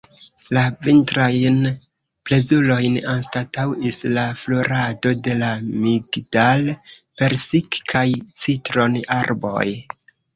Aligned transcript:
La 0.57 0.61
vintrajn 0.85 1.57
plezurojn 2.29 2.95
anstataŭis 3.11 3.99
la 4.15 4.23
florado 4.43 5.11
de 5.27 5.35
la 5.43 5.49
migdal-, 5.83 6.71
persik- 7.23 7.79
kaj 7.93 8.05
citron-arboj. 8.45 9.67